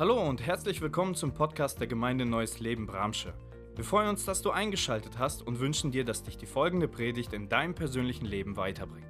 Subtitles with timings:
[0.00, 3.34] Hallo und herzlich willkommen zum Podcast der Gemeinde Neues Leben Bramsche.
[3.74, 7.32] Wir freuen uns, dass du eingeschaltet hast und wünschen dir, dass dich die folgende Predigt
[7.32, 9.08] in deinem persönlichen Leben weiterbringt.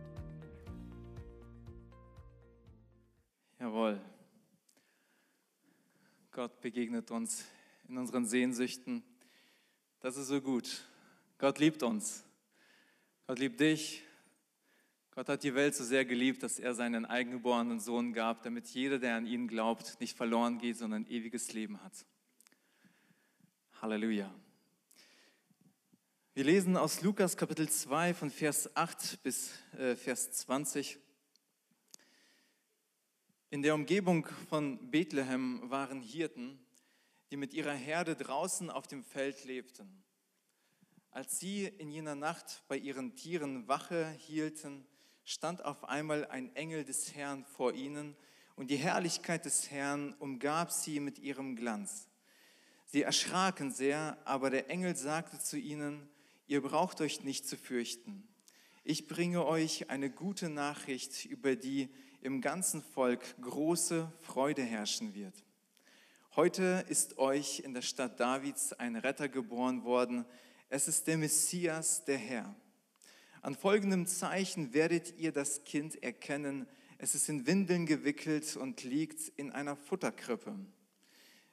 [3.60, 4.00] Jawohl.
[6.30, 7.44] Gott begegnet uns
[7.86, 9.02] in unseren Sehnsüchten.
[10.00, 10.86] Das ist so gut.
[11.36, 12.24] Gott liebt uns.
[13.26, 14.07] Gott liebt dich.
[15.18, 19.00] Gott hat die Welt so sehr geliebt, dass er seinen eigengeborenen Sohn gab, damit jeder,
[19.00, 22.06] der an ihn glaubt, nicht verloren geht, sondern ewiges Leben hat.
[23.82, 24.32] Halleluja.
[26.34, 31.00] Wir lesen aus Lukas Kapitel 2 von Vers 8 bis äh, Vers 20.
[33.50, 36.64] In der Umgebung von Bethlehem waren Hirten,
[37.32, 40.04] die mit ihrer Herde draußen auf dem Feld lebten.
[41.10, 44.86] Als sie in jener Nacht bei ihren Tieren Wache hielten,
[45.28, 48.16] stand auf einmal ein Engel des Herrn vor ihnen
[48.56, 52.08] und die Herrlichkeit des Herrn umgab sie mit ihrem Glanz.
[52.86, 56.08] Sie erschraken sehr, aber der Engel sagte zu ihnen,
[56.46, 58.26] ihr braucht euch nicht zu fürchten.
[58.84, 61.90] Ich bringe euch eine gute Nachricht, über die
[62.22, 65.44] im ganzen Volk große Freude herrschen wird.
[66.36, 70.24] Heute ist euch in der Stadt Davids ein Retter geboren worden.
[70.70, 72.56] Es ist der Messias, der Herr.
[73.40, 76.66] An folgendem Zeichen werdet ihr das Kind erkennen.
[76.98, 80.54] Es ist in Windeln gewickelt und liegt in einer Futterkrippe.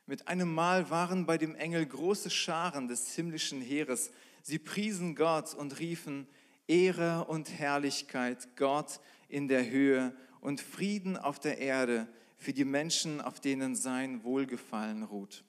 [0.07, 4.11] Mit einem Mal waren bei dem Engel große Scharen des himmlischen Heeres.
[4.41, 6.27] Sie priesen Gott und riefen,
[6.67, 13.21] Ehre und Herrlichkeit Gott in der Höhe und Frieden auf der Erde für die Menschen,
[13.21, 15.43] auf denen sein Wohlgefallen ruht.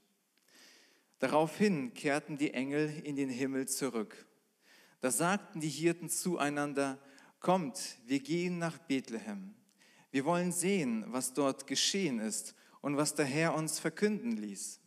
[1.19, 4.26] Daraufhin kehrten die Engel in den Himmel zurück.
[5.01, 6.99] Da sagten die Hirten zueinander,
[7.41, 9.55] kommt, wir gehen nach Bethlehem.
[10.11, 14.81] Wir wollen sehen, was dort geschehen ist und was der Herr uns verkünden ließ.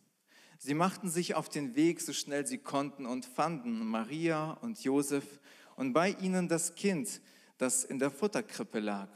[0.57, 5.39] Sie machten sich auf den Weg, so schnell sie konnten, und fanden Maria und Josef
[5.75, 7.21] und bei ihnen das Kind,
[7.57, 9.09] das in der Futterkrippe lag.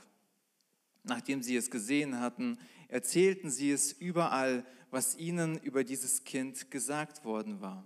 [1.03, 2.57] Nachdem sie es gesehen hatten,
[2.87, 7.85] erzählten sie es überall, was ihnen über dieses Kind gesagt worden war.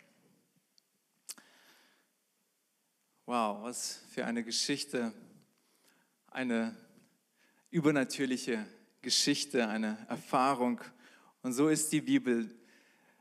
[3.33, 5.13] Wow, was für eine Geschichte,
[6.27, 6.75] eine
[7.69, 8.65] übernatürliche
[9.01, 10.81] Geschichte, eine Erfahrung.
[11.41, 12.53] Und so ist die Bibel.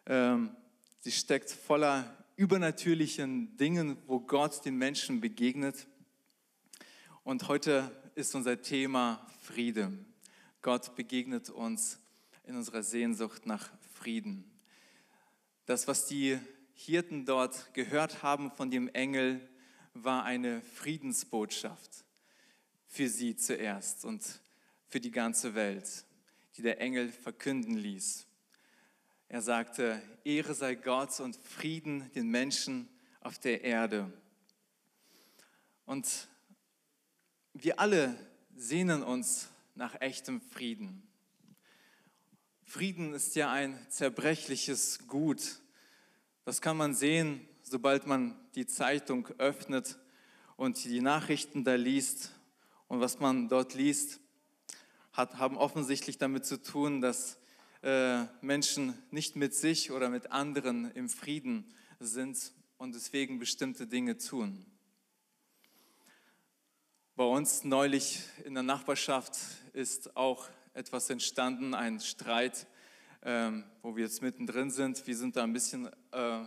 [0.06, 0.50] Ähm,
[0.98, 5.86] sie steckt voller übernatürlichen Dingen, wo Gott den Menschen begegnet.
[7.22, 9.92] Und heute ist unser Thema Friede.
[10.60, 12.00] Gott begegnet uns
[12.42, 14.42] in unserer Sehnsucht nach Frieden.
[15.66, 16.36] Das, was die
[16.74, 19.48] Hirten dort gehört haben von dem Engel,
[20.04, 22.04] war eine Friedensbotschaft
[22.86, 24.40] für sie zuerst und
[24.88, 26.04] für die ganze Welt,
[26.56, 28.26] die der Engel verkünden ließ.
[29.28, 32.88] Er sagte, Ehre sei Gott und Frieden den Menschen
[33.20, 34.12] auf der Erde.
[35.86, 36.28] Und
[37.54, 38.16] wir alle
[38.56, 41.06] sehnen uns nach echtem Frieden.
[42.64, 45.60] Frieden ist ja ein zerbrechliches Gut.
[46.44, 49.96] Das kann man sehen sobald man die Zeitung öffnet
[50.56, 52.32] und die Nachrichten da liest
[52.88, 54.18] und was man dort liest,
[55.12, 57.38] hat, haben offensichtlich damit zu tun, dass
[57.82, 64.18] äh, Menschen nicht mit sich oder mit anderen im Frieden sind und deswegen bestimmte Dinge
[64.18, 64.66] tun.
[67.14, 69.38] Bei uns neulich in der Nachbarschaft
[69.74, 72.66] ist auch etwas entstanden, ein Streit,
[73.22, 75.06] ähm, wo wir jetzt mittendrin sind.
[75.06, 76.44] Wir sind da ein bisschen äh,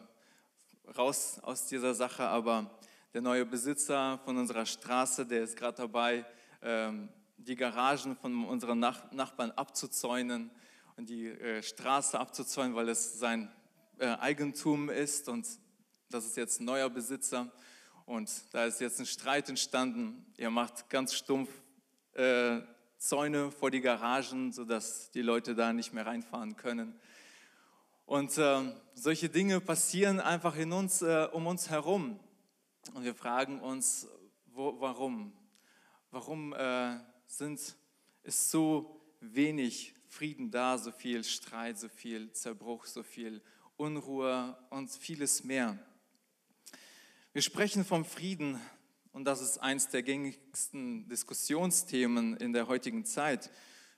[0.97, 2.69] raus aus dieser Sache, aber
[3.13, 6.25] der neue Besitzer von unserer Straße, der ist gerade dabei,
[6.61, 10.49] ähm, die Garagen von unseren Nachbarn abzuzäunen
[10.97, 13.51] und die äh, Straße abzuzäunen, weil es sein
[13.97, 15.47] äh, Eigentum ist und
[16.09, 17.51] das ist jetzt ein neuer Besitzer.
[18.05, 20.25] Und da ist jetzt ein Streit entstanden.
[20.37, 21.49] Er macht ganz stumpf
[22.13, 22.59] äh,
[22.97, 26.99] Zäune vor die Garagen, sodass die Leute da nicht mehr reinfahren können.
[28.05, 28.61] Und äh,
[28.93, 32.19] solche Dinge passieren einfach in uns, äh, um uns herum.
[32.93, 34.07] Und wir fragen uns,
[34.47, 35.33] wo, warum?
[36.11, 36.97] Warum äh,
[37.27, 37.59] sind,
[38.23, 43.41] ist so wenig Frieden da, so viel Streit, so viel Zerbruch, so viel
[43.77, 45.79] Unruhe und vieles mehr.
[47.31, 48.59] Wir sprechen vom Frieden
[49.11, 53.49] und das ist eines der gängigsten Diskussionsthemen in der heutigen Zeit.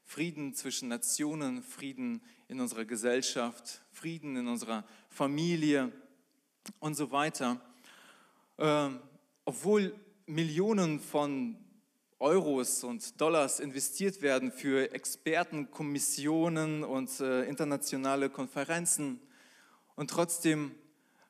[0.04, 5.92] Frieden zwischen Nationen, Frieden in unserer Gesellschaft, Frieden in unserer Familie
[6.80, 7.60] und so weiter.
[8.58, 9.00] Ähm,
[9.46, 9.96] obwohl
[10.26, 11.58] Millionen von
[12.20, 19.20] Euros und Dollars investiert werden für Expertenkommissionen und äh, internationale Konferenzen.
[19.96, 20.72] Und trotzdem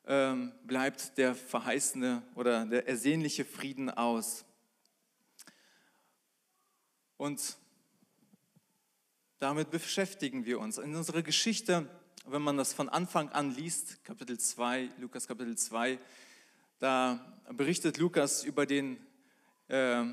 [0.06, 4.44] ähm, bleibt der verheißene oder der ersehnliche Frieden aus.
[7.16, 7.56] Und
[9.38, 10.78] damit beschäftigen wir uns.
[10.78, 11.88] In unserer Geschichte,
[12.26, 15.98] wenn man das von Anfang an liest, Kapitel 2, Lukas Kapitel 2,
[16.78, 18.98] da berichtet Lukas über den
[19.68, 20.04] äh,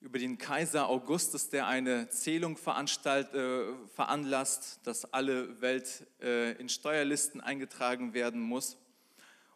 [0.00, 3.64] über den Kaiser Augustus, der eine Zählung veranstalt, äh,
[3.94, 8.76] veranlasst, dass alle Welt äh, in Steuerlisten eingetragen werden muss.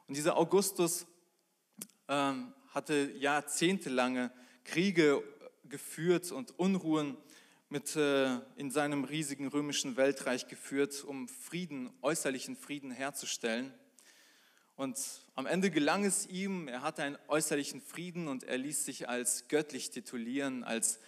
[0.09, 1.07] Und dieser Augustus
[2.09, 2.33] äh,
[2.71, 4.33] hatte jahrzehntelange
[4.65, 5.23] Kriege
[5.69, 7.17] geführt und Unruhen
[7.73, 13.73] mit, äh, in seinem riesigen römischen Weltreich geführt, um Frieden, äußerlichen Frieden herzustellen.
[14.77, 14.99] Und
[15.37, 19.49] am Ende gelang es ihm, er hatte einen äußerlichen Frieden und er ließ sich als
[19.49, 21.01] göttlich titulieren, als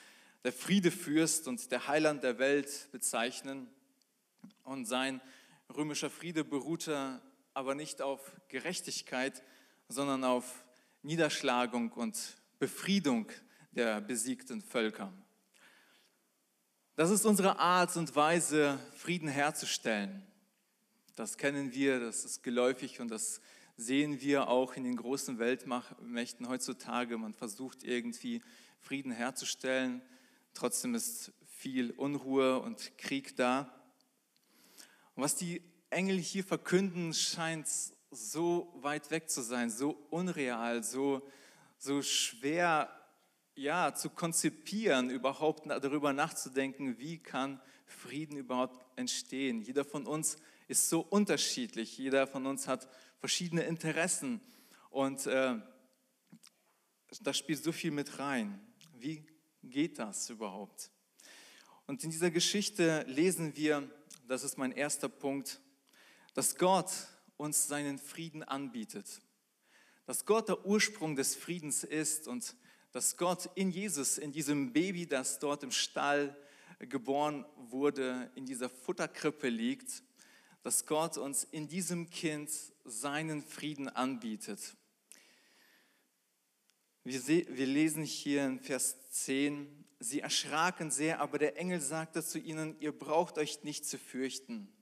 [0.43, 3.69] der Friedefürst und der Heiland der Welt bezeichnen.
[4.63, 5.21] Und sein
[5.77, 7.21] römischer Friede beruhte
[7.53, 9.43] aber nicht auf Gerechtigkeit,
[9.89, 10.65] sondern auf
[11.03, 13.31] Niederschlagung und Befriedung
[13.73, 15.13] der besiegten Völker.
[16.97, 20.25] Das ist unsere Art und Weise, Frieden herzustellen.
[21.17, 23.41] Das kennen wir, das ist geläufig und das
[23.77, 27.19] sehen wir auch in den großen Weltmächten heutzutage.
[27.19, 28.43] Man versucht irgendwie
[28.79, 30.03] Frieden herzustellen.
[30.53, 33.75] Trotzdem ist viel Unruhe und Krieg da.
[35.17, 37.67] Und was die Engel hier verkünden, scheint
[38.13, 41.29] so weit weg zu sein, so unreal, so,
[41.77, 42.89] so schwer
[43.55, 49.63] ja, zu konzipieren, überhaupt darüber nachzudenken, wie kann Frieden überhaupt entstehen.
[49.63, 54.41] Jeder von uns ist so unterschiedlich, jeder von uns hat verschiedene Interessen
[54.91, 55.57] und äh,
[57.21, 58.61] da spielt so viel mit rein.
[58.95, 59.25] Wie
[59.63, 60.91] geht das überhaupt?
[61.87, 63.89] Und in dieser Geschichte lesen wir,
[64.27, 65.61] das ist mein erster Punkt,
[66.33, 66.91] dass Gott
[67.37, 69.21] uns seinen Frieden anbietet.
[70.07, 72.57] Dass Gott der Ursprung des Friedens ist und
[72.95, 76.37] dass Gott in Jesus, in diesem Baby, das dort im Stall
[76.79, 80.05] geboren wurde, in dieser Futterkrippe liegt,
[80.63, 82.53] dass Gott uns in diesem Kind
[82.85, 84.77] seinen Frieden anbietet.
[87.03, 92.39] Wir, wir lesen hier in Vers 10, sie erschraken sehr, aber der Engel sagte zu
[92.39, 94.73] ihnen, ihr braucht euch nicht zu fürchten.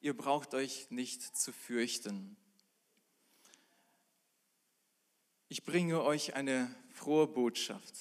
[0.00, 2.38] Ihr braucht euch nicht zu fürchten.
[5.48, 7.94] Ich bringe euch eine frohe Botschaft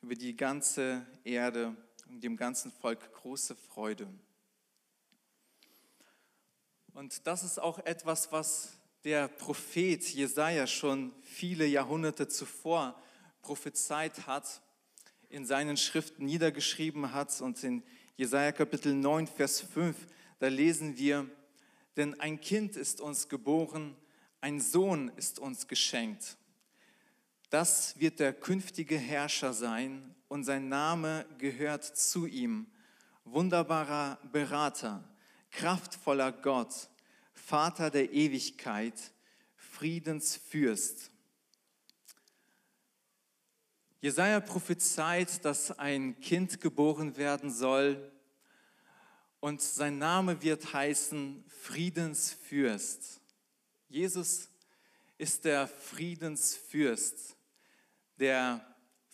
[0.00, 1.76] über die ganze Erde
[2.08, 4.08] und dem ganzen Volk große Freude.
[6.94, 13.00] Und das ist auch etwas, was der Prophet Jesaja schon viele Jahrhunderte zuvor
[13.42, 14.62] prophezeit hat,
[15.28, 17.40] in seinen Schriften niedergeschrieben hat.
[17.42, 17.84] Und in
[18.16, 19.94] Jesaja Kapitel 9, Vers 5,
[20.38, 21.28] da lesen wir:
[21.96, 23.94] Denn ein Kind ist uns geboren,
[24.40, 26.38] ein Sohn ist uns geschenkt.
[27.50, 32.66] Das wird der künftige Herrscher sein und sein Name gehört zu ihm.
[33.24, 35.04] Wunderbarer Berater
[35.50, 36.88] kraftvoller Gott,
[37.32, 38.94] Vater der Ewigkeit,
[39.56, 41.10] Friedensfürst.
[44.00, 48.12] Jesaja prophezeit, dass ein Kind geboren werden soll
[49.40, 53.20] und sein Name wird heißen Friedensfürst.
[53.88, 54.48] Jesus
[55.16, 57.36] ist der Friedensfürst,
[58.18, 58.64] der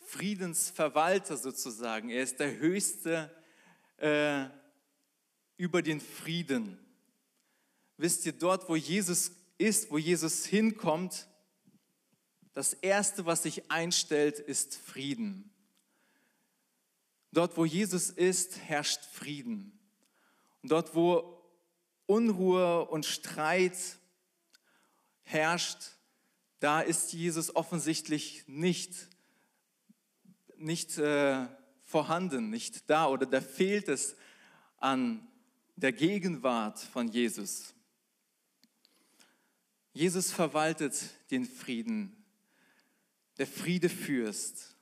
[0.07, 2.11] Friedensverwalter sozusagen.
[2.11, 3.31] Er ist der höchste
[3.99, 4.47] äh,
[5.57, 6.79] über den Frieden.
[7.97, 11.29] Wisst ihr, dort, wo Jesus ist, wo Jesus hinkommt,
[12.53, 15.51] das Erste, was sich einstellt, ist Frieden.
[17.33, 19.77] Dort, wo Jesus ist, herrscht Frieden.
[20.63, 21.43] Und dort, wo
[22.07, 23.77] Unruhe und Streit
[25.25, 25.94] herrscht,
[26.65, 29.11] da ist Jesus offensichtlich nicht,
[30.57, 31.47] nicht äh,
[31.83, 34.17] vorhanden, nicht da oder da fehlt es
[34.79, 35.29] an
[35.77, 37.75] der Gegenwart von Jesus.
[39.93, 40.95] Jesus verwaltet
[41.31, 42.17] den Frieden,
[43.37, 44.75] der Friedefürst.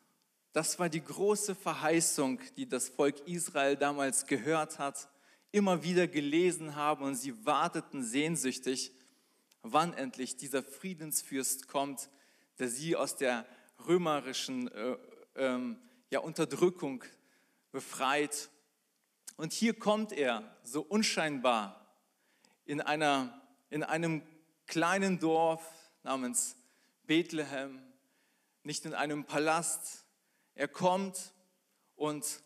[0.52, 5.08] Das war die große Verheißung, die das Volk Israel damals gehört hat,
[5.50, 8.92] immer wieder gelesen haben und sie warteten sehnsüchtig,
[9.62, 12.10] wann endlich dieser Friedensfürst kommt,
[12.58, 13.46] der sie aus der
[13.86, 14.96] römerischen äh,
[15.36, 15.78] ähm,
[16.10, 17.04] ja, Unterdrückung
[17.70, 18.50] befreit.
[19.36, 21.96] Und hier kommt er so unscheinbar
[22.64, 24.22] in, einer, in einem
[24.66, 25.64] kleinen Dorf
[26.02, 26.56] namens
[27.04, 27.82] Bethlehem,
[28.62, 30.04] nicht in einem Palast.
[30.54, 31.32] Er kommt
[31.96, 32.42] und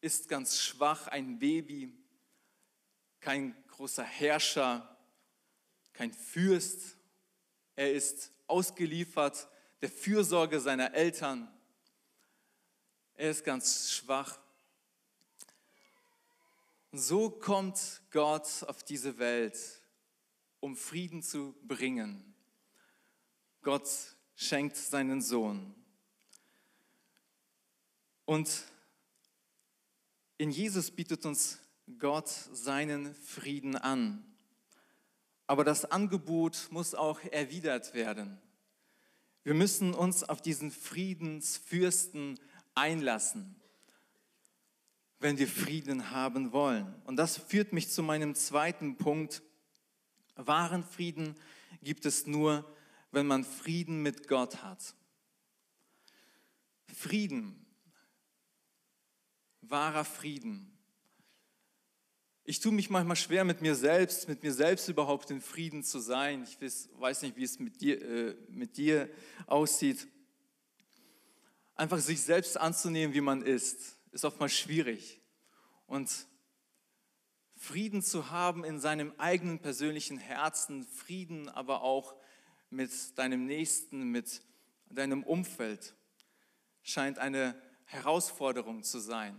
[0.00, 1.92] ist ganz schwach, ein Baby,
[3.20, 4.95] kein großer Herrscher,
[5.96, 6.96] kein Fürst.
[7.74, 9.48] Er ist ausgeliefert
[9.80, 11.48] der Fürsorge seiner Eltern.
[13.14, 14.38] Er ist ganz schwach.
[16.92, 19.58] So kommt Gott auf diese Welt,
[20.60, 22.34] um Frieden zu bringen.
[23.62, 23.88] Gott
[24.34, 25.74] schenkt seinen Sohn.
[28.26, 28.64] Und
[30.36, 31.58] in Jesus bietet uns
[31.98, 34.35] Gott seinen Frieden an.
[35.46, 38.38] Aber das Angebot muss auch erwidert werden.
[39.44, 42.40] Wir müssen uns auf diesen Friedensfürsten
[42.74, 43.54] einlassen,
[45.20, 46.92] wenn wir Frieden haben wollen.
[47.04, 49.42] Und das führt mich zu meinem zweiten Punkt.
[50.34, 51.36] Wahren Frieden
[51.80, 52.68] gibt es nur,
[53.12, 54.94] wenn man Frieden mit Gott hat.
[56.92, 57.64] Frieden,
[59.60, 60.75] wahrer Frieden.
[62.48, 65.98] Ich tue mich manchmal schwer mit mir selbst, mit mir selbst überhaupt in Frieden zu
[65.98, 66.44] sein.
[66.44, 69.10] Ich weiß nicht, wie es mit dir, äh, mit dir
[69.48, 70.06] aussieht.
[71.74, 75.20] Einfach sich selbst anzunehmen, wie man ist, ist oftmals schwierig.
[75.88, 76.08] Und
[77.56, 82.14] Frieden zu haben in seinem eigenen persönlichen Herzen, Frieden aber auch
[82.70, 84.40] mit deinem Nächsten, mit
[84.88, 85.96] deinem Umfeld,
[86.84, 89.36] scheint eine Herausforderung zu sein.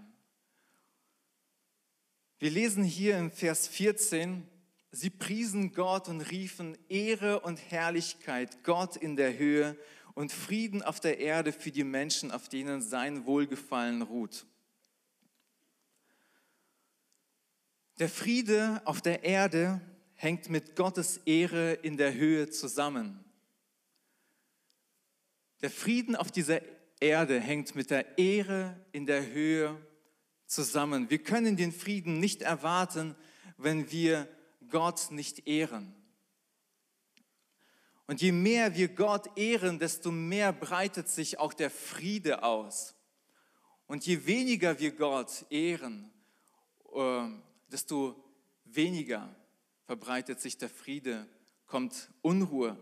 [2.40, 4.48] Wir lesen hier im Vers 14,
[4.92, 9.76] sie priesen Gott und riefen Ehre und Herrlichkeit Gott in der Höhe
[10.14, 14.46] und Frieden auf der Erde für die Menschen, auf denen sein Wohlgefallen ruht.
[17.98, 19.82] Der Friede auf der Erde
[20.14, 23.26] hängt mit Gottes Ehre in der Höhe zusammen.
[25.62, 26.62] Der Frieden auf dieser
[27.00, 29.76] Erde hängt mit der Ehre in der Höhe
[30.48, 31.10] zusammen.
[31.10, 33.16] Wir können den Frieden nicht erwarten,
[33.58, 34.28] wenn wir
[34.70, 35.94] Gott nicht ehren.
[38.08, 42.96] Und je mehr wir Gott ehren, desto mehr breitet sich auch der Friede aus.
[43.86, 46.12] Und je weniger wir Gott ehren,
[46.94, 47.28] äh,
[47.70, 48.24] desto
[48.64, 49.34] weniger
[49.86, 51.28] verbreitet sich der Friede,
[51.66, 52.78] kommt Unruhe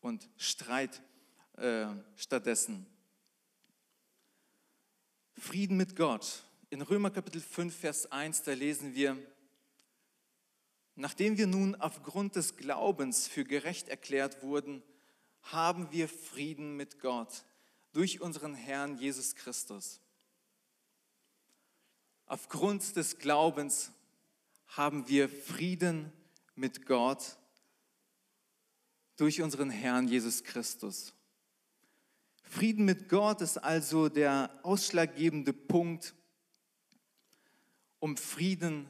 [0.00, 1.02] und Streit
[1.56, 1.86] äh,
[2.16, 2.86] stattdessen.
[5.34, 9.18] Frieden mit Gott in Römer Kapitel 5, Vers 1, da lesen wir,
[10.94, 14.80] nachdem wir nun aufgrund des Glaubens für gerecht erklärt wurden,
[15.42, 17.44] haben wir Frieden mit Gott
[17.92, 20.00] durch unseren Herrn Jesus Christus.
[22.26, 23.90] Aufgrund des Glaubens
[24.68, 26.12] haben wir Frieden
[26.54, 27.36] mit Gott
[29.16, 31.14] durch unseren Herrn Jesus Christus.
[32.44, 36.14] Frieden mit Gott ist also der ausschlaggebende Punkt,
[38.00, 38.88] um Frieden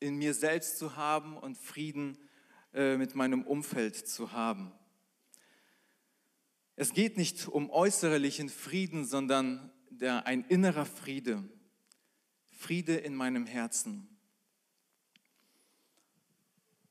[0.00, 2.18] in mir selbst zu haben und Frieden
[2.74, 4.72] äh, mit meinem Umfeld zu haben.
[6.74, 11.48] Es geht nicht um äußerlichen Frieden, sondern der, ein innerer Friede.
[12.50, 14.08] Friede in meinem Herzen.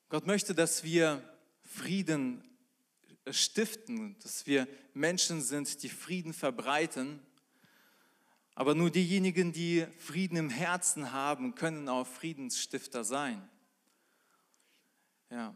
[0.10, 1.24] Gott möchte, dass wir
[1.64, 2.44] Frieden
[3.32, 7.20] stiften, dass wir Menschen sind, die Frieden verbreiten
[8.56, 13.48] aber nur diejenigen, die Frieden im Herzen haben, können auch Friedensstifter sein.
[15.30, 15.56] Ja.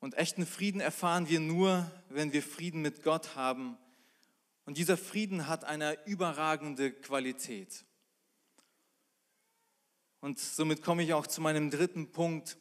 [0.00, 3.76] Und echten Frieden erfahren wir nur, wenn wir Frieden mit Gott haben.
[4.64, 7.84] Und dieser Frieden hat eine überragende Qualität.
[10.20, 12.56] Und somit komme ich auch zu meinem dritten Punkt.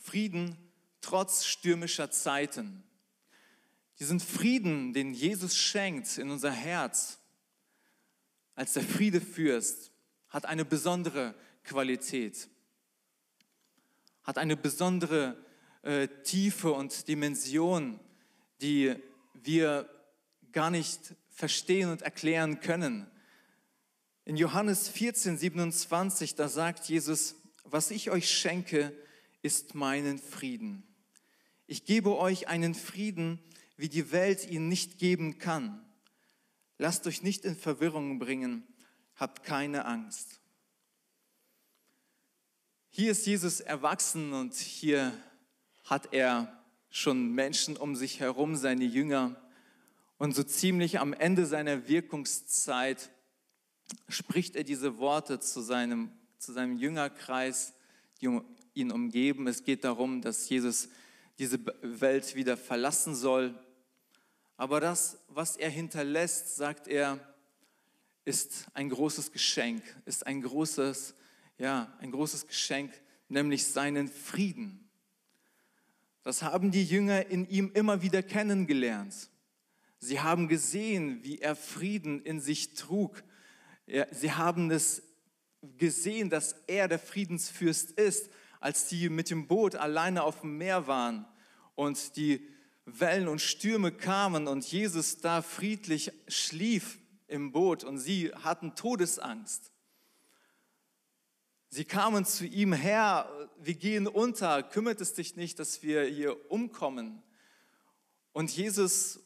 [0.00, 0.56] Frieden
[1.00, 2.84] trotz stürmischer Zeiten.
[4.00, 7.18] Diesen Frieden, den Jesus schenkt in unser Herz,
[8.54, 9.90] als der Friedefürst,
[10.28, 12.48] hat eine besondere Qualität,
[14.22, 15.36] hat eine besondere
[15.82, 17.98] äh, Tiefe und Dimension,
[18.60, 18.94] die
[19.34, 19.88] wir
[20.52, 23.06] gar nicht verstehen und erklären können.
[24.24, 28.92] In Johannes 14, 27, da sagt Jesus, was ich euch schenke,
[29.42, 30.82] ist meinen Frieden.
[31.66, 33.38] Ich gebe euch einen Frieden,
[33.78, 35.82] wie die Welt ihn nicht geben kann.
[36.76, 38.66] Lasst euch nicht in Verwirrung bringen,
[39.14, 40.40] habt keine Angst.
[42.90, 45.12] Hier ist Jesus erwachsen und hier
[45.84, 49.40] hat er schon Menschen um sich herum, seine Jünger.
[50.18, 53.10] Und so ziemlich am Ende seiner Wirkungszeit
[54.08, 57.74] spricht er diese Worte zu seinem, zu seinem Jüngerkreis,
[58.20, 58.40] die
[58.74, 59.46] ihn umgeben.
[59.46, 60.88] Es geht darum, dass Jesus
[61.38, 63.54] diese Welt wieder verlassen soll.
[64.58, 67.20] Aber das, was er hinterlässt, sagt er,
[68.24, 71.14] ist ein großes Geschenk, ist ein großes,
[71.58, 72.92] ja, ein großes Geschenk,
[73.28, 74.90] nämlich seinen Frieden.
[76.24, 79.30] Das haben die Jünger in ihm immer wieder kennengelernt.
[80.00, 83.22] Sie haben gesehen, wie er Frieden in sich trug.
[84.10, 85.04] Sie haben es
[85.78, 90.88] gesehen, dass er der Friedensfürst ist, als sie mit dem Boot alleine auf dem Meer
[90.88, 91.26] waren
[91.76, 92.57] und die
[92.92, 99.70] Wellen und Stürme kamen und Jesus da friedlich schlief im Boot und sie hatten Todesangst.
[101.70, 103.28] Sie kamen zu ihm her,
[103.58, 107.22] wir gehen unter, kümmert es dich nicht, dass wir hier umkommen.
[108.32, 109.20] Und Jesus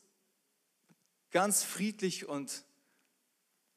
[1.31, 2.64] ganz friedlich und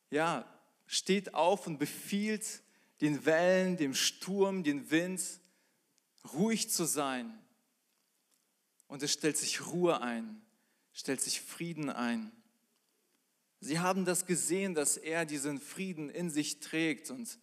[0.10, 0.46] ja,
[0.88, 2.62] steht auf und befiehlt
[3.02, 5.22] den Wellen, dem Sturm, den Wind,
[6.34, 7.32] ruhig zu sein.
[8.96, 10.42] Und es stellt sich Ruhe ein,
[10.94, 12.32] stellt sich Frieden ein.
[13.60, 17.38] Sie haben das gesehen, dass er diesen Frieden in sich trägt und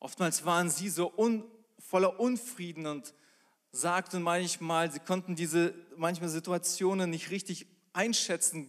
[0.00, 1.44] oftmals waren sie so un,
[1.78, 3.14] voller Unfrieden und
[3.70, 8.68] sagten manchmal, sie konnten diese manchmal Situationen nicht richtig einschätzen.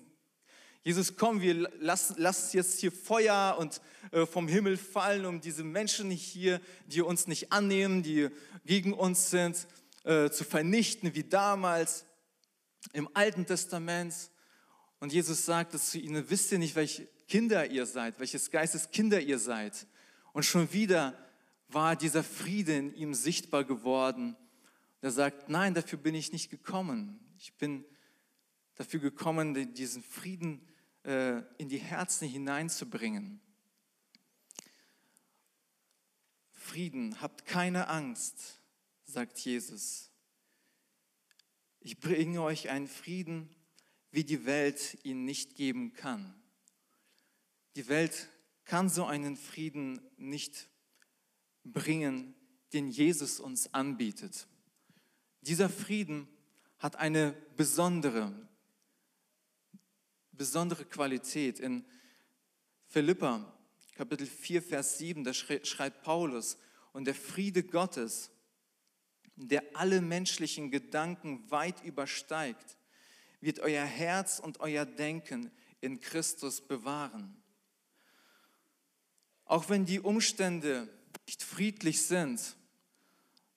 [0.84, 5.64] Jesus, komm, wir lassen lass jetzt hier Feuer und äh, vom Himmel fallen, um diese
[5.64, 8.30] Menschen hier, die uns nicht annehmen, die
[8.66, 9.66] gegen uns sind,
[10.08, 12.06] äh, zu vernichten, wie damals
[12.94, 14.14] im Alten Testament.
[15.02, 19.20] Und Jesus sagt zu ihnen, wisst ihr nicht, welche Kinder ihr seid, welches Geistes Kinder
[19.20, 19.86] ihr seid.
[20.32, 21.14] Und schon wieder
[21.68, 24.38] war dieser Friede in ihm sichtbar geworden.
[25.02, 27.20] er sagt, nein, dafür bin ich nicht gekommen.
[27.38, 27.84] Ich bin
[28.76, 30.66] dafür gekommen, diesen Frieden
[31.04, 33.42] äh, in die Herzen hineinzubringen.
[36.52, 38.62] Frieden, habt keine Angst,
[39.08, 40.12] sagt Jesus.
[41.80, 43.50] Ich bringe euch einen Frieden,
[44.12, 46.36] wie die Welt ihn nicht geben kann.
[47.76, 48.30] Die Welt
[48.66, 50.70] kann so einen Frieden nicht
[51.64, 52.36] bringen,
[52.74, 54.48] den Jesus uns anbietet.
[55.42, 56.28] Dieser Frieden
[56.78, 58.34] hat eine besondere,
[60.32, 61.60] besondere Qualität.
[61.60, 61.86] In
[62.88, 63.58] Philippa
[63.96, 66.58] Kapitel 4, Vers 7, da schreibt Paulus,
[66.94, 68.30] und der Friede Gottes,
[69.38, 72.78] der alle menschlichen Gedanken weit übersteigt,
[73.40, 77.42] wird euer Herz und euer Denken in Christus bewahren.
[79.46, 80.90] Auch wenn die Umstände
[81.28, 82.58] nicht friedlich sind,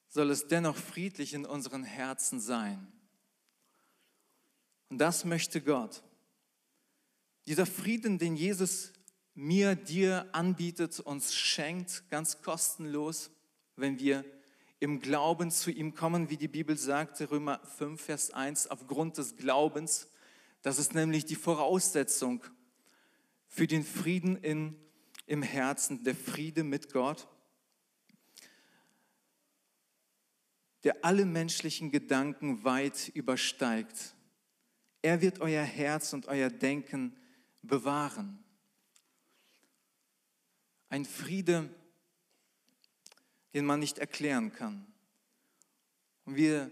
[0.09, 2.93] soll es dennoch friedlich in unseren Herzen sein.
[4.91, 6.03] Und das möchte Gott.
[7.47, 8.93] Dieser Frieden, den Jesus
[9.35, 13.31] mir, dir anbietet, uns schenkt, ganz kostenlos,
[13.77, 14.25] wenn wir
[14.81, 19.37] im Glauben zu ihm kommen, wie die Bibel sagt, Römer 5, Vers 1, aufgrund des
[19.37, 20.09] Glaubens.
[20.63, 22.43] Das ist nämlich die Voraussetzung
[23.47, 24.75] für den Frieden in,
[25.27, 27.29] im Herzen, der Friede mit Gott,
[30.83, 34.15] der alle menschlichen Gedanken weit übersteigt.
[35.03, 37.15] Er wird euer Herz und euer Denken
[37.61, 38.43] bewahren.
[40.89, 41.69] Ein Friede,
[43.55, 44.87] den man nicht erklären kann.
[46.25, 46.71] Und wir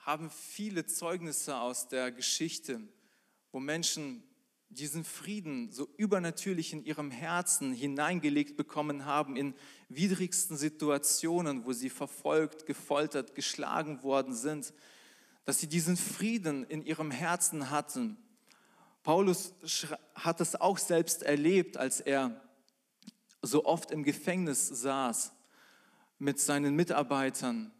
[0.00, 2.80] haben viele Zeugnisse aus der Geschichte,
[3.52, 4.24] wo Menschen
[4.68, 9.54] diesen Frieden so übernatürlich in ihrem Herzen hineingelegt bekommen haben, in
[9.88, 14.72] widrigsten Situationen, wo sie verfolgt, gefoltert, geschlagen worden sind,
[15.44, 18.16] dass sie diesen Frieden in ihrem Herzen hatten.
[19.02, 19.54] Paulus
[20.14, 22.40] hat es auch selbst erlebt, als er
[23.42, 25.32] so oft im Gefängnis saß
[26.22, 27.72] mit seinen Mitarbeitern,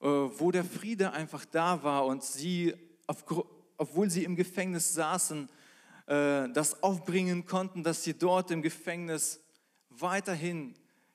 [0.00, 2.72] äh, wo der Friede einfach da war und sie,
[3.76, 5.48] obwohl sie im Gefängnis saßen,
[6.06, 9.40] äh, das aufbringen konnten, dass sie dort im Gefängnis
[9.90, 10.74] weiterhin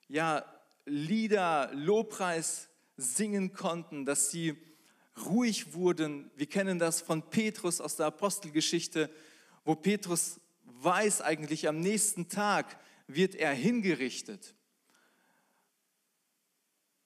[0.09, 0.43] ja,
[0.83, 4.57] Lieder, Lobpreis singen konnten, dass sie
[5.25, 6.29] ruhig wurden.
[6.35, 9.09] Wir kennen das von Petrus aus der Apostelgeschichte,
[9.63, 14.55] wo Petrus weiß eigentlich, am nächsten Tag wird er hingerichtet.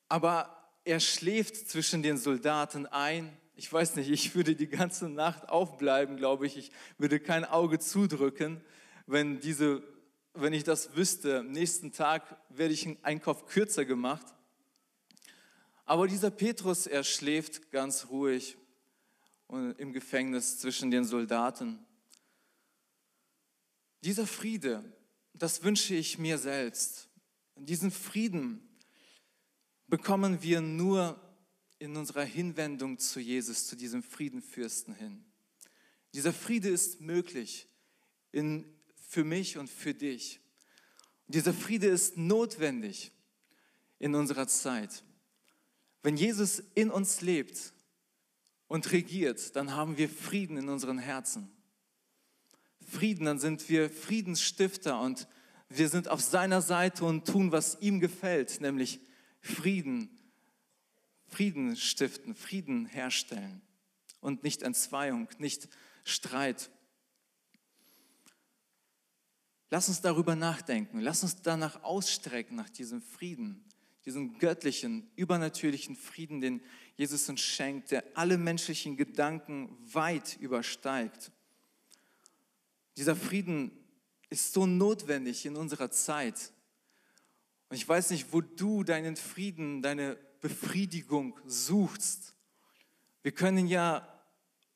[0.08, 3.36] Aber er schläft zwischen den Soldaten ein.
[3.56, 6.58] Ich weiß nicht, ich würde die ganze Nacht aufbleiben, glaube ich.
[6.58, 8.62] Ich würde kein Auge zudrücken,
[9.08, 9.84] wenn diese
[10.36, 11.40] wenn ich das wüsste.
[11.40, 14.26] Am nächsten Tag werde ich einen Einkauf kürzer gemacht.
[15.86, 18.58] Aber dieser Petrus, er schläft ganz ruhig
[19.50, 21.80] im Gefängnis zwischen den Soldaten.
[24.04, 24.84] Dieser Friede,
[25.34, 27.08] das wünsche ich mir selbst.
[27.56, 28.65] Diesen Frieden
[29.88, 31.20] bekommen wir nur
[31.80, 35.24] in unserer Hinwendung zu Jesus, zu diesem Friedenfürsten hin.
[36.14, 37.68] Dieser Friede ist möglich
[38.32, 38.66] in,
[39.08, 40.40] für mich und für dich.
[41.28, 43.12] dieser Friede ist notwendig
[44.00, 45.04] in unserer Zeit.
[46.04, 47.74] Wenn Jesus in uns lebt
[48.68, 51.52] und regiert, dann haben wir Frieden in unseren Herzen.
[52.88, 55.28] Frieden, dann sind wir Friedensstifter und
[55.70, 59.00] wir sind auf seiner Seite und tun, was ihm gefällt, nämlich
[59.46, 60.10] Frieden,
[61.28, 63.62] Frieden stiften, Frieden herstellen
[64.20, 65.70] und nicht Entzweiung, nicht
[66.04, 66.72] Streit.
[69.70, 73.64] Lass uns darüber nachdenken, lass uns danach ausstrecken, nach diesem Frieden,
[74.06, 76.62] diesen göttlichen, übernatürlichen Frieden, den
[76.96, 81.32] Jesus uns schenkt, der alle menschlichen Gedanken weit übersteigt.
[82.98, 83.72] Dieser Frieden
[84.32, 86.52] ist so notwendig in unserer Zeit.
[87.70, 92.36] Und ich weiß nicht, wo du deinen Frieden, deine Befriedigung suchst.
[93.24, 94.08] Wir können ja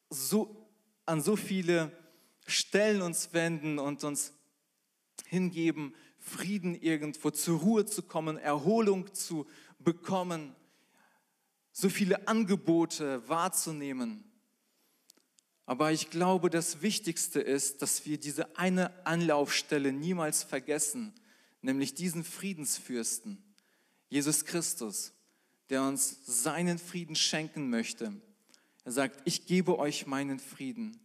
[0.09, 0.67] so
[1.05, 1.91] an so viele
[2.47, 4.33] Stellen uns wenden und uns
[5.27, 9.47] hingeben, Frieden irgendwo zur Ruhe zu kommen, Erholung zu
[9.79, 10.55] bekommen,
[11.71, 14.23] so viele Angebote wahrzunehmen.
[15.65, 21.13] Aber ich glaube, das Wichtigste ist, dass wir diese eine Anlaufstelle niemals vergessen,
[21.61, 23.43] nämlich diesen Friedensfürsten,
[24.09, 25.13] Jesus Christus,
[25.69, 28.13] der uns seinen Frieden schenken möchte.
[28.85, 30.99] Er sagt, ich gebe euch meinen Frieden.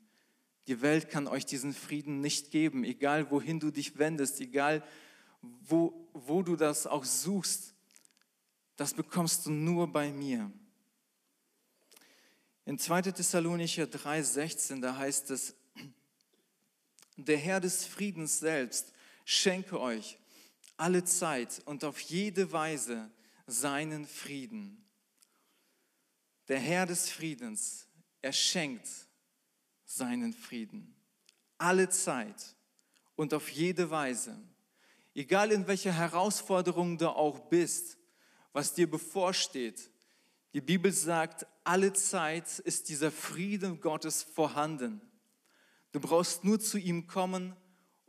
[0.67, 4.83] Die Welt kann euch diesen Frieden nicht geben, egal wohin du dich wendest, egal
[5.61, 7.75] wo, wo du das auch suchst.
[8.77, 10.51] Das bekommst du nur bei mir.
[12.65, 13.03] In 2.
[13.03, 15.55] Thessalonicher 3,16, da heißt es,
[17.17, 18.93] der Herr des Friedens selbst
[19.27, 20.19] schenke euch
[20.77, 23.11] alle Zeit und auf jede Weise
[23.47, 24.85] seinen Frieden.
[26.49, 27.87] Der Herr des Friedens,
[28.23, 28.89] er schenkt
[29.85, 30.95] seinen Frieden.
[31.59, 32.57] Alle Zeit
[33.17, 34.37] und auf jede Weise.
[35.15, 37.97] Egal in welcher Herausforderung du auch bist,
[38.53, 39.91] was dir bevorsteht,
[40.53, 45.01] die Bibel sagt, alle Zeit ist dieser Frieden Gottes vorhanden.
[45.93, 47.57] Du brauchst nur zu ihm kommen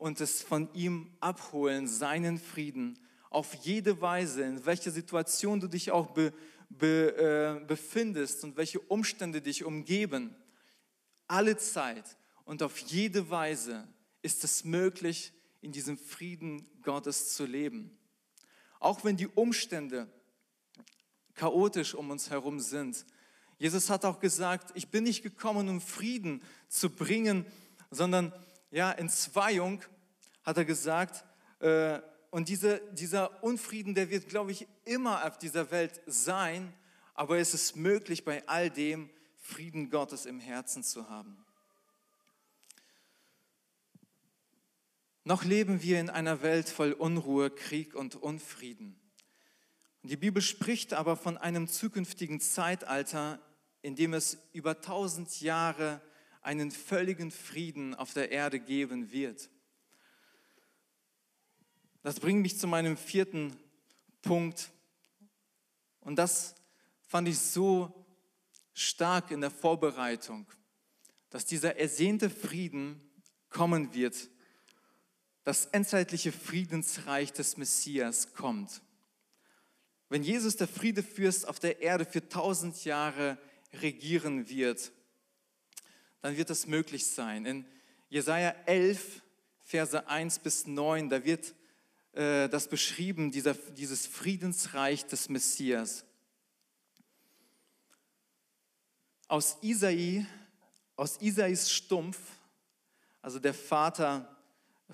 [0.06, 3.00] und es von ihm abholen, seinen Frieden,
[3.32, 6.32] auf jede Weise, in welcher Situation du dich auch be,
[6.70, 10.36] be, äh, befindest und welche Umstände dich umgeben.
[11.28, 13.88] Alle Zeit und auf jede Weise
[14.22, 17.98] ist es möglich, in diesem Frieden Gottes zu leben.
[18.80, 20.08] Auch wenn die Umstände
[21.34, 23.08] chaotisch um uns herum sind.
[23.58, 27.44] Jesus hat auch gesagt, ich bin nicht gekommen, um Frieden zu bringen,
[27.90, 28.32] sondern
[28.70, 29.82] ja, Entzweiung,
[30.46, 31.26] hat er gesagt.
[31.60, 36.74] Äh, und diese, dieser Unfrieden, der wird, glaube ich, immer auf dieser Welt sein,
[37.14, 41.38] aber es ist möglich, bei all dem Frieden Gottes im Herzen zu haben.
[45.24, 49.00] Noch leben wir in einer Welt voll Unruhe, Krieg und Unfrieden.
[50.04, 53.40] Die Bibel spricht aber von einem zukünftigen Zeitalter,
[53.82, 56.00] in dem es über tausend Jahre
[56.42, 59.50] einen völligen Frieden auf der Erde geben wird.
[62.06, 63.58] Das bringt mich zu meinem vierten
[64.22, 64.70] Punkt.
[66.02, 66.54] Und das
[67.08, 68.06] fand ich so
[68.76, 70.46] stark in der Vorbereitung,
[71.32, 73.02] dass dieser ersehnte Frieden
[73.50, 74.30] kommen wird.
[75.46, 78.84] Das endzeitliche Friedensreich des Messias kommt.
[80.08, 83.40] Wenn Jesus der Friedefürst auf der Erde für tausend Jahre
[83.82, 84.92] regieren wird,
[86.22, 87.48] dann wird das möglich sein.
[87.48, 87.66] In
[88.10, 89.24] Jesaja 11,
[89.64, 91.56] Verse 1 bis 9, da wird
[92.16, 96.06] äh, das beschrieben, dieser, dieses Friedensreich des Messias.
[99.28, 100.26] Aus Isai,
[100.96, 102.18] aus Isais Stumpf,
[103.22, 104.34] also der Vater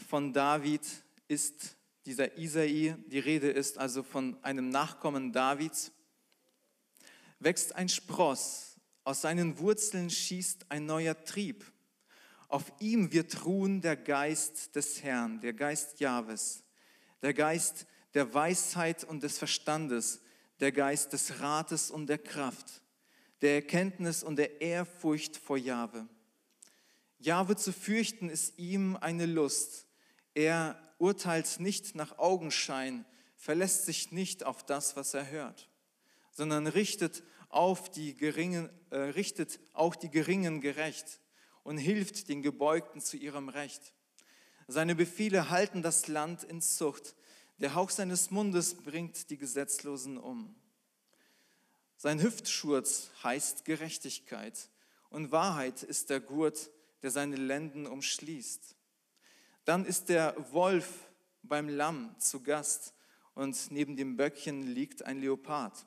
[0.09, 0.81] von David,
[1.27, 1.75] ist
[2.07, 5.91] dieser Isai, die Rede ist also von einem Nachkommen Davids,
[7.39, 11.65] wächst ein Spross, aus seinen Wurzeln schießt ein neuer Trieb.
[12.47, 16.63] Auf ihm wird ruhen der Geist des Herrn, der Geist Jahwes,
[17.21, 20.21] der Geist der Weisheit und des Verstandes,
[20.59, 22.81] der Geist des Rates und der Kraft,
[23.41, 26.07] der Erkenntnis und der Ehrfurcht vor Jahwe.
[27.19, 29.87] Jahwe zu fürchten ist ihm eine Lust,
[30.33, 33.05] Er urteilt nicht nach Augenschein,
[33.35, 35.69] verlässt sich nicht auf das, was er hört,
[36.31, 41.19] sondern richtet, auf die Geringen, äh, richtet auch die Geringen gerecht
[41.63, 43.93] und hilft den Gebeugten zu ihrem Recht.
[44.71, 47.17] Seine Befehle halten das Land in Zucht.
[47.57, 50.55] Der Hauch seines Mundes bringt die Gesetzlosen um.
[51.97, 54.69] Sein Hüftschurz heißt Gerechtigkeit
[55.09, 58.77] und Wahrheit ist der Gurt, der seine Lenden umschließt.
[59.65, 61.09] Dann ist der Wolf
[61.43, 62.93] beim Lamm zu Gast
[63.33, 65.85] und neben dem Böckchen liegt ein Leopard.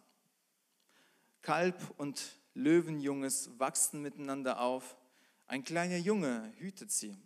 [1.40, 4.99] Kalb und Löwenjunges wachsen miteinander auf.
[5.47, 7.16] Ein kleiner Junge hütet sie.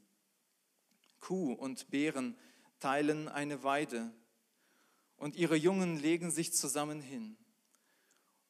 [1.20, 2.36] Kuh und Bären
[2.78, 4.12] teilen eine Weide
[5.16, 7.36] und ihre Jungen legen sich zusammen hin.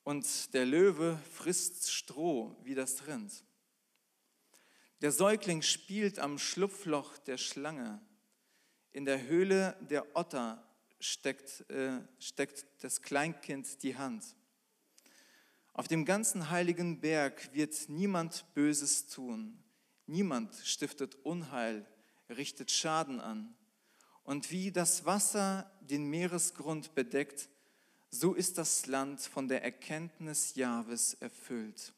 [0.05, 3.45] Und der Löwe frisst Stroh wie das Rind.
[5.01, 8.01] Der Säugling spielt am Schlupfloch der Schlange.
[8.91, 10.67] In der Höhle der Otter
[10.99, 14.25] steckt, äh, steckt das Kleinkind die Hand.
[15.73, 19.63] Auf dem ganzen heiligen Berg wird niemand Böses tun.
[20.07, 21.87] Niemand stiftet Unheil,
[22.29, 23.55] richtet Schaden an.
[24.25, 27.49] Und wie das Wasser den Meeresgrund bedeckt,
[28.11, 31.93] so ist das Land von der Erkenntnis Jahwes erfüllt.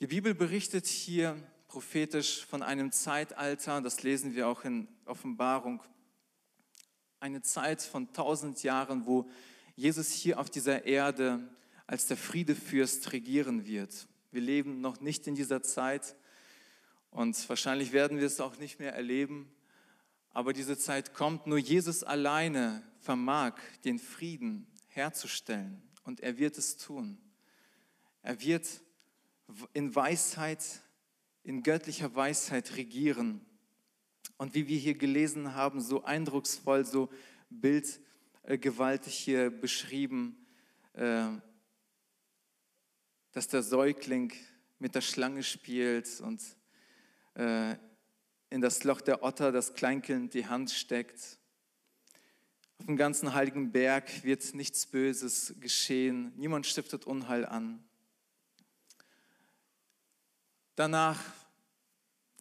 [0.00, 5.82] Die Bibel berichtet hier prophetisch von einem Zeitalter, das lesen wir auch in Offenbarung,
[7.20, 9.28] eine Zeit von tausend Jahren, wo
[9.74, 11.40] Jesus hier auf dieser Erde
[11.86, 14.06] als der Friedefürst regieren wird.
[14.30, 16.14] Wir leben noch nicht in dieser Zeit
[17.16, 19.50] und wahrscheinlich werden wir es auch nicht mehr erleben,
[20.28, 21.46] aber diese Zeit kommt.
[21.46, 23.54] Nur Jesus alleine vermag
[23.86, 27.16] den Frieden herzustellen und er wird es tun.
[28.20, 28.68] Er wird
[29.72, 30.62] in Weisheit,
[31.42, 33.40] in göttlicher Weisheit regieren.
[34.36, 37.08] Und wie wir hier gelesen haben, so eindrucksvoll, so
[37.48, 40.46] bildgewaltig hier beschrieben,
[40.92, 41.28] äh,
[43.32, 44.34] dass der Säugling
[44.78, 46.42] mit der Schlange spielt und
[47.36, 47.76] äh,
[48.50, 51.38] in das Loch der Otter das Kleinkind die Hand steckt.
[52.78, 57.82] Auf dem ganzen heiligen Berg wird nichts Böses geschehen, niemand stiftet Unheil an.
[60.74, 61.22] Danach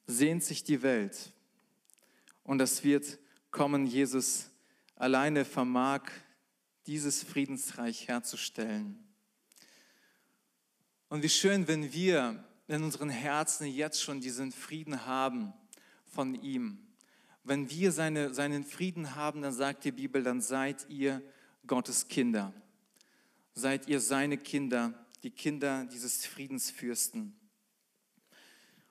[0.08, 1.32] sehnt sich die Welt
[2.44, 3.18] und das wird
[3.50, 3.86] kommen.
[3.86, 4.50] Jesus
[4.96, 6.02] alleine vermag
[6.86, 9.02] dieses Friedensreich herzustellen.
[11.08, 15.54] Und wie schön, wenn wir in unseren Herzen jetzt schon diesen Frieden haben
[16.06, 16.80] von ihm.
[17.44, 21.22] Wenn wir seine, seinen Frieden haben, dann sagt die Bibel, dann seid ihr
[21.68, 22.54] Gottes Kinder.
[23.54, 27.40] Seid ihr seine Kinder, die Kinder dieses Friedensfürsten.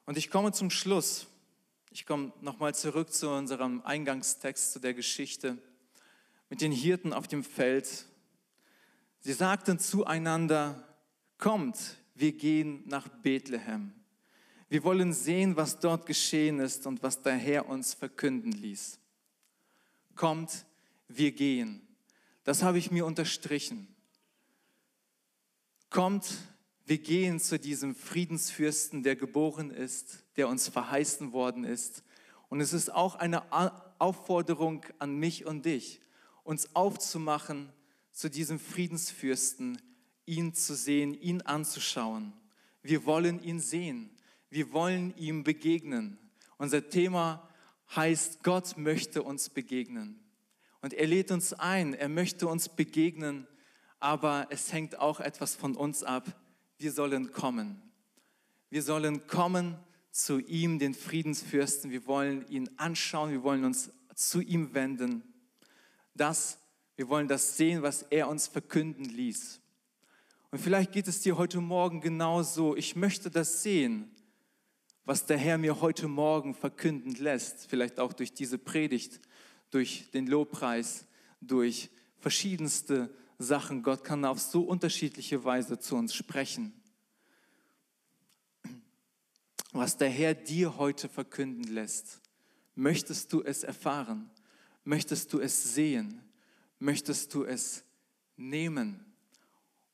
[0.07, 1.27] Und ich komme zum Schluss.
[1.91, 5.59] Ich komme nochmal zurück zu unserem Eingangstext, zu der Geschichte
[6.49, 8.07] mit den Hirten auf dem Feld.
[9.21, 10.87] Sie sagten zueinander,
[11.39, 13.93] kommt, wir gehen nach Bethlehem.
[14.69, 18.99] Wir wollen sehen, was dort geschehen ist und was der Herr uns verkünden ließ.
[20.15, 20.67] Kommt,
[21.09, 21.87] wir gehen.
[22.45, 23.89] Das habe ich mir unterstrichen.
[25.91, 26.27] Kommt,
[26.87, 32.03] wir gehen zu diesem Friedensfürsten, der geboren ist, der uns verheißen worden ist.
[32.49, 33.53] Und es ist auch eine
[33.99, 36.01] Aufforderung an mich und dich,
[36.43, 37.73] uns aufzumachen
[38.13, 39.81] zu diesem Friedensfürsten,
[40.27, 42.33] ihn zu sehen, ihn anzuschauen.
[42.83, 44.11] Wir wollen ihn sehen.
[44.51, 46.19] Wir wollen ihm begegnen.
[46.59, 47.49] Unser Thema
[47.95, 50.21] heißt, Gott möchte uns begegnen.
[50.81, 53.47] Und er lädt uns ein, er möchte uns begegnen,
[54.01, 56.27] aber es hängt auch etwas von uns ab,
[56.79, 57.81] wir sollen kommen.
[58.69, 59.79] Wir sollen kommen
[60.11, 61.91] zu ihm, den Friedensfürsten.
[61.91, 65.23] Wir wollen ihn anschauen, wir wollen uns zu ihm wenden.
[66.15, 66.59] Das,
[66.97, 69.61] wir wollen das sehen, was er uns verkünden ließ.
[70.55, 72.77] Und vielleicht geht es dir heute Morgen genauso.
[72.77, 74.09] Ich möchte das sehen,
[75.05, 77.67] was der Herr mir heute Morgen verkünden lässt.
[77.67, 79.21] Vielleicht auch durch diese Predigt,
[79.73, 81.07] durch den Lobpreis,
[81.41, 81.91] durch
[82.21, 83.83] verschiedenste Sachen.
[83.83, 86.73] Gott kann auf so unterschiedliche Weise zu uns sprechen.
[89.73, 92.21] Was der Herr dir heute verkünden lässt,
[92.77, 94.31] möchtest du es erfahren?
[94.85, 96.23] Möchtest du es sehen?
[96.79, 97.83] Möchtest du es
[98.37, 99.14] nehmen?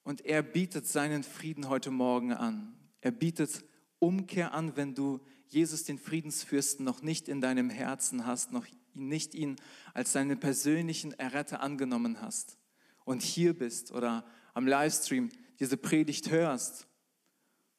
[0.02, 2.74] Und er bietet seinen Frieden heute Morgen an.
[3.00, 3.64] Er bietet
[3.98, 9.34] Umkehr an, wenn du Jesus, den Friedensfürsten, noch nicht in deinem Herzen hast, noch nicht
[9.34, 9.56] ihn
[9.94, 12.56] als deinen persönlichen Erretter angenommen hast
[13.04, 16.86] und hier bist oder am Livestream diese Predigt hörst,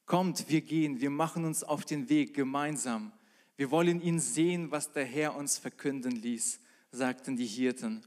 [0.06, 3.14] kommt, wir gehen, wir machen uns auf den Weg gemeinsam.
[3.56, 6.60] Wir wollen ihn sehen, was der Herr uns verkünden ließ,
[6.92, 8.06] sagten die Hirten.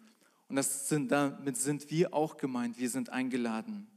[0.49, 3.89] Und sind, damit sind wir auch gemeint, wir sind eingeladen.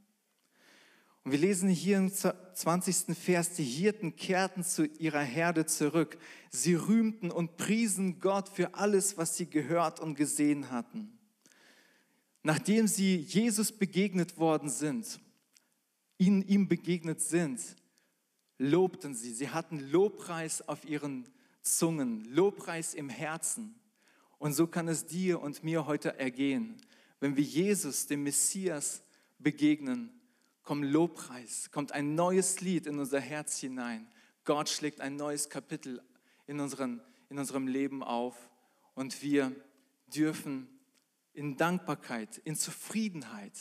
[1.28, 3.14] Und wir lesen hier im 20.
[3.14, 6.16] Vers, die Hirten kehrten zu ihrer Herde zurück.
[6.48, 11.18] Sie rühmten und priesen Gott für alles, was sie gehört und gesehen hatten.
[12.42, 15.20] Nachdem sie Jesus begegnet worden sind,
[16.16, 17.60] ihnen ihm begegnet sind,
[18.56, 19.34] lobten sie.
[19.34, 21.28] Sie hatten Lobpreis auf ihren
[21.60, 23.74] Zungen, Lobpreis im Herzen.
[24.38, 26.78] Und so kann es dir und mir heute ergehen,
[27.20, 29.02] wenn wir Jesus, dem Messias,
[29.38, 30.17] begegnen
[30.68, 34.06] kommt Lobpreis, kommt ein neues Lied in unser Herz hinein.
[34.44, 36.02] Gott schlägt ein neues Kapitel
[36.46, 37.00] in, unseren,
[37.30, 38.36] in unserem Leben auf
[38.94, 39.50] und wir
[40.14, 40.68] dürfen
[41.32, 43.54] in Dankbarkeit, in Zufriedenheit,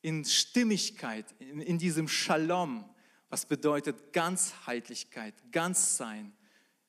[0.00, 2.88] in Stimmigkeit, in, in diesem Shalom,
[3.28, 6.32] was bedeutet Ganzheitlichkeit, Ganzsein.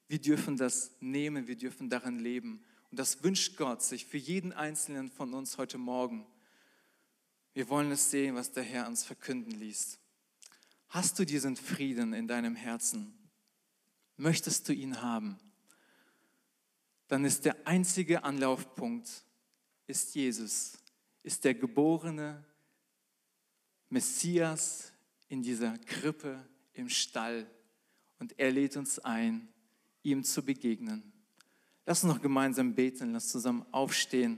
[0.08, 2.64] Wir dürfen das nehmen, wir dürfen darin leben.
[2.92, 6.26] Und das wünscht Gott sich für jeden Einzelnen von uns heute Morgen.
[7.58, 9.98] Wir wollen es sehen, was der Herr uns verkünden ließ.
[10.90, 13.18] Hast du diesen Frieden in deinem Herzen?
[14.16, 15.40] Möchtest du ihn haben?
[17.08, 19.10] Dann ist der einzige Anlaufpunkt
[19.88, 20.78] ist Jesus,
[21.24, 22.46] ist der geborene
[23.90, 24.94] Messias
[25.28, 27.50] in dieser Krippe im Stall
[28.20, 29.52] und er lädt uns ein,
[30.04, 31.12] ihm zu begegnen.
[31.88, 34.38] Lass uns noch gemeinsam beten, lass zusammen aufstehen.